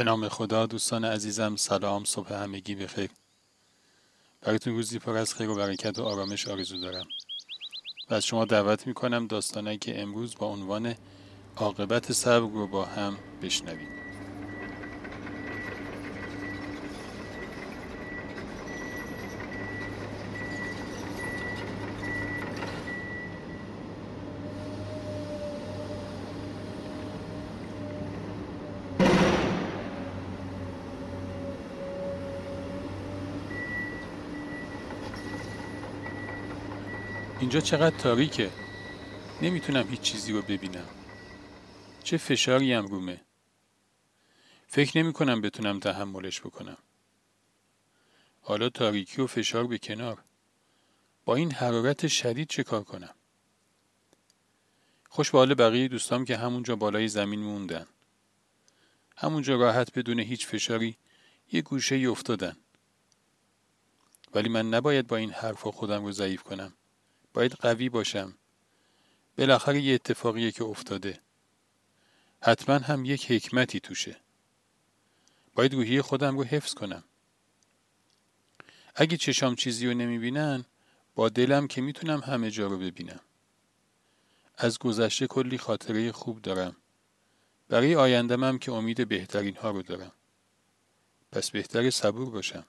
به 0.00 0.04
نام 0.04 0.28
خدا 0.28 0.66
دوستان 0.66 1.04
عزیزم 1.04 1.56
سلام 1.56 2.04
صبح 2.04 2.32
همگی 2.32 2.74
بخیر 2.74 3.10
براتون 4.40 4.74
روزی 4.74 4.98
پر 4.98 5.16
از 5.16 5.34
خیر 5.34 5.48
و 5.48 5.54
برکت 5.54 5.98
و 5.98 6.02
آرامش 6.02 6.48
آرزو 6.48 6.80
دارم. 6.80 7.06
و 8.10 8.14
از 8.14 8.24
شما 8.24 8.44
دعوت 8.44 8.86
می‌کنم 8.86 9.26
داستانه 9.26 9.78
که 9.78 10.02
امروز 10.02 10.34
با 10.38 10.46
عنوان 10.46 10.94
عاقبت 11.56 12.12
صبر 12.12 12.52
رو 12.52 12.66
با 12.66 12.84
هم 12.84 13.16
بشنویم. 13.42 14.09
اینجا 37.40 37.60
چقدر 37.60 37.96
تاریکه. 37.98 38.50
نمی‌تونم 39.42 39.88
هیچ 39.88 40.00
چیزی 40.00 40.32
رو 40.32 40.42
ببینم. 40.42 40.88
چه 42.02 42.16
فشاری 42.16 42.72
هم 42.72 42.86
رومه. 42.86 43.20
فکر 44.66 44.98
نمی 44.98 45.12
کنم 45.12 45.40
بتونم 45.40 45.80
تحملش 45.80 46.40
بکنم. 46.40 46.76
حالا 48.40 48.68
تاریکی 48.68 49.22
و 49.22 49.26
فشار 49.26 49.66
به 49.66 49.78
کنار. 49.78 50.24
با 51.24 51.36
این 51.36 51.52
حرارت 51.52 52.06
شدید 52.06 52.48
چه 52.48 52.62
کار 52.62 52.84
کنم؟ 52.84 53.14
خوش 55.08 55.30
به 55.30 55.54
بقیه 55.54 55.88
دوستام 55.88 56.24
که 56.24 56.36
همونجا 56.36 56.76
بالای 56.76 57.08
زمین 57.08 57.40
موندن. 57.40 57.86
همونجا 59.16 59.56
راحت 59.56 59.98
بدون 59.98 60.20
هیچ 60.20 60.46
فشاری 60.46 60.96
یه 61.52 61.62
گوشه 61.62 61.94
ای 61.94 62.06
افتادن. 62.06 62.56
ولی 64.34 64.48
من 64.48 64.68
نباید 64.68 65.06
با 65.06 65.16
این 65.16 65.30
حرفا 65.30 65.70
خودم 65.70 66.04
رو 66.04 66.12
ضعیف 66.12 66.42
کنم. 66.42 66.72
باید 67.34 67.52
قوی 67.52 67.88
باشم. 67.88 68.34
بالاخره 69.38 69.80
یه 69.80 69.94
اتفاقیه 69.94 70.52
که 70.52 70.64
افتاده. 70.64 71.20
حتما 72.42 72.78
هم 72.78 73.04
یک 73.04 73.30
حکمتی 73.30 73.80
توشه. 73.80 74.16
باید 75.54 75.74
روحی 75.74 76.02
خودم 76.02 76.38
رو 76.38 76.44
حفظ 76.44 76.74
کنم. 76.74 77.04
اگه 78.94 79.16
چشام 79.16 79.54
چیزی 79.54 79.86
رو 79.86 79.94
نمی‌بینن 79.94 80.64
با 81.14 81.28
دلم 81.28 81.66
که 81.66 81.80
می‌تونم 81.80 82.20
همه 82.20 82.50
جا 82.50 82.66
رو 82.66 82.78
ببینم. 82.78 83.20
از 84.56 84.78
گذشته 84.78 85.26
کلی 85.26 85.58
خاطره 85.58 86.12
خوب 86.12 86.42
دارم. 86.42 86.76
برای 87.68 87.94
آیندم 87.94 88.44
هم 88.44 88.58
که 88.58 88.72
امید 88.72 89.08
بهترین 89.08 89.56
ها 89.56 89.70
رو 89.70 89.82
دارم. 89.82 90.12
پس 91.32 91.50
بهتر 91.50 91.90
صبور 91.90 92.30
باشم. 92.30 92.66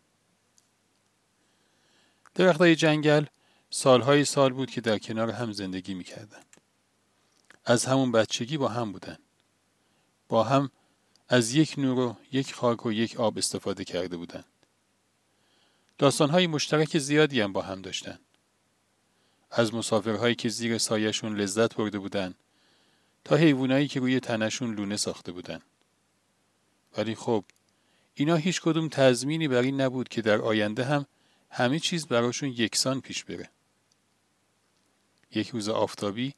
درختای 2.36 2.76
جنگل 2.76 3.26
سالهای 3.74 4.26
سال 4.26 4.54
بود 4.54 4.72
که 4.72 4.82
در 4.82 4.98
کنار 4.98 5.32
هم 5.32 5.52
زندگی 5.52 5.94
می‌کردن. 5.94 6.42
از 7.66 7.86
همون 7.86 8.12
بچگی 8.12 8.58
با 8.58 8.68
هم 8.68 8.92
بودن. 8.92 9.18
با 10.30 10.44
هم 10.44 10.72
از 11.30 11.56
یک 11.56 11.76
نور 11.78 12.00
و 12.00 12.16
یک 12.32 12.54
خاک 12.54 12.86
و 12.86 12.92
یک 12.92 13.20
آب 13.20 13.38
استفاده 13.38 13.84
کرده 13.84 14.18
بودند. 14.18 14.46
داستانهای 15.98 16.48
مشترک 16.48 16.98
زیادی 16.98 17.42
هم 17.42 17.54
با 17.54 17.62
هم 17.62 17.82
داشتن. 17.82 18.20
از 19.52 19.74
مسافرهایی 19.74 20.36
که 20.36 20.50
زیر 20.50 20.78
سایشون 20.78 21.36
لذت 21.36 21.76
برده 21.76 22.00
بودن 22.00 22.34
تا 23.24 23.36
حیوانایی 23.36 23.88
که 23.88 24.00
روی 24.00 24.20
تنشون 24.20 24.76
لونه 24.76 24.98
ساخته 24.98 25.32
بودن. 25.32 25.62
ولی 26.98 27.16
خب 27.16 27.46
اینا 28.14 28.36
هیچ 28.36 28.62
کدوم 28.62 28.90
تضمینی 28.90 29.48
بر 29.48 29.62
این 29.62 29.82
نبود 29.82 30.10
که 30.10 30.22
در 30.22 30.42
آینده 30.42 30.84
هم 30.84 31.06
همه 31.50 31.80
چیز 31.80 32.08
براشون 32.08 32.50
یکسان 32.50 33.02
پیش 33.02 33.24
بره. 33.24 33.50
یک 35.36 35.50
روز 35.50 35.70
آفتابی 35.70 36.34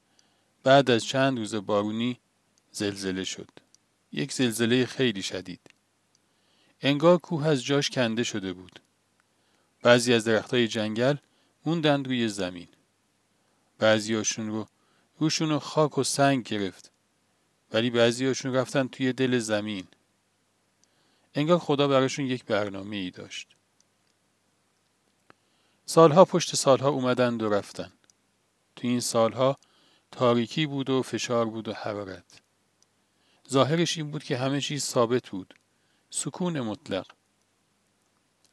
بعد 0.64 0.92
از 0.92 1.06
چند 1.06 1.38
روز 1.38 1.56
بارونی 1.56 2.20
زلزله 2.72 3.24
شد. 3.24 3.50
یک 4.12 4.34
زلزله 4.34 4.86
خیلی 4.86 5.22
شدید. 5.22 5.60
انگار 6.82 7.18
کوه 7.18 7.48
از 7.48 7.64
جاش 7.64 7.90
کنده 7.90 8.24
شده 8.24 8.54
بود. 8.54 8.80
بعضی 9.82 10.14
از 10.14 10.24
درختای 10.24 10.68
جنگل 10.68 11.16
موندند 11.66 12.08
روی 12.08 12.28
زمین. 12.28 12.68
بعضیاشون 13.80 14.48
رو 14.48 14.68
روشون 15.20 15.50
رو 15.50 15.60
خاک 15.60 15.98
و 15.98 16.04
سنگ 16.04 16.44
گرفت. 16.44 16.92
ولی 17.72 17.90
بعضیاشون 17.90 18.54
رفتن 18.54 18.88
توی 18.88 19.14
دل 19.14 19.40
زمین. 19.40 19.88
انگار 21.36 21.60
خدا 21.60 21.88
براشون 21.88 22.26
یک 22.26 22.46
برنامه 22.46 22.96
ای 22.96 23.12
داشت. 23.12 23.48
سالها 25.86 26.26
پشت 26.26 26.56
سالها 26.56 26.90
اومدند 26.90 27.44
و 27.44 27.50
رفتن. 27.50 27.92
تو 28.84 28.88
این 28.88 29.00
سالها 29.00 29.58
تاریکی 30.12 30.66
بود 30.66 30.90
و 30.90 31.02
فشار 31.02 31.46
بود 31.46 31.68
و 31.68 31.74
حرارت. 31.74 32.42
ظاهرش 33.50 33.98
این 33.98 34.12
بود 34.12 34.24
که 34.24 34.38
همه 34.38 34.62
چیز 34.62 34.84
ثابت 34.84 35.30
بود. 35.30 35.54
سکون 36.10 36.60
مطلق. 36.60 37.08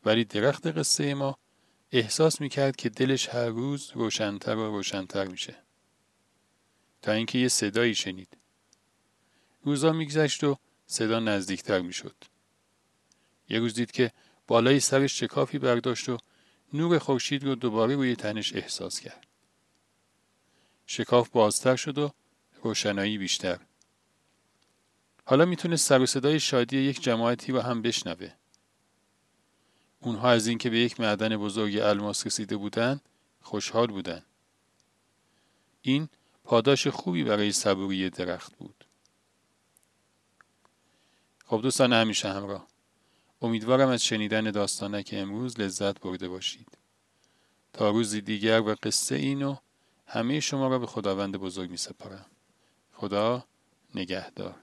ولی 0.05 0.25
درخت 0.25 0.67
قصه 0.67 1.15
ما 1.15 1.39
احساس 1.93 2.41
می‌کرد 2.41 2.77
که 2.77 2.89
دلش 2.89 3.29
هر 3.29 3.47
روز 3.47 3.91
روشنتر 3.95 4.57
و 4.57 4.77
روشنتر 4.77 5.25
میشه. 5.25 5.57
تا 7.03 7.13
اینکه 7.13 7.39
یه 7.39 7.49
صدایی 7.49 7.95
شنید. 7.95 8.37
روزا 9.65 9.93
میگذشت 9.93 10.45
و 10.45 10.57
صدا 10.87 11.21
نزدیکتر 11.21 11.81
می‌شد. 11.81 12.17
یه 13.49 13.59
روز 13.59 13.75
دید 13.75 13.91
که 13.91 14.13
بالای 14.47 14.81
سرش 14.81 15.21
شکافی 15.21 15.59
برداشت 15.59 16.09
و 16.09 16.19
نور 16.73 16.99
خورشید 16.99 17.45
رو 17.45 17.55
دوباره 17.55 17.95
روی 17.95 18.17
تنش 18.17 18.55
احساس 18.55 19.01
کرد. 19.01 19.30
شکاف 20.93 21.29
بازتر 21.29 21.77
شد 21.77 21.99
و 21.99 22.11
روشنایی 22.63 23.19
بیشتر. 23.19 23.61
حالا 25.25 25.45
می‌تونه 25.45 25.77
سر 25.77 26.01
و 26.01 26.07
صدای 26.07 26.41
شادی 26.41 26.79
یک 26.79 27.03
جماعتی 27.03 27.53
رو 27.53 27.61
هم 27.61 27.83
بشنوه. 27.83 28.33
اونها 30.01 30.31
از 30.31 30.47
اینکه 30.47 30.71
به 30.71 30.79
یک 30.79 31.01
معدن 31.01 31.37
بزرگ 31.37 31.77
الماس 31.77 32.27
رسیده 32.27 32.57
بودن 32.57 33.01
خوشحال 33.41 33.87
بودن. 33.87 34.23
این 35.83 36.09
پاداش 36.45 36.87
خوبی 36.87 37.25
برای 37.25 37.53
صبوری 37.53 38.11
درخت 38.11 38.57
بود. 38.57 38.85
خب 41.47 41.61
دوستان 41.63 41.93
همیشه 41.93 42.29
همراه. 42.29 42.67
امیدوارم 43.43 43.89
از 43.89 44.05
شنیدن 44.05 44.51
داستانک 44.51 45.11
امروز 45.13 45.61
لذت 45.61 46.01
برده 46.01 46.29
باشید. 46.29 46.79
تا 47.73 47.91
روزی 47.91 48.21
دیگر 48.21 48.61
و 48.61 48.77
قصه 48.83 49.15
اینو 49.15 49.57
همه 50.13 50.41
شما 50.41 50.69
را 50.69 50.79
به 50.79 50.87
خداوند 50.87 51.37
بزرگ 51.37 51.71
می 51.71 51.77
سپارم. 51.77 52.27
خدا 52.93 53.45
نگهدار. 53.95 54.55